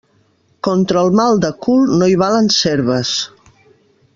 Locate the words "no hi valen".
2.01-2.51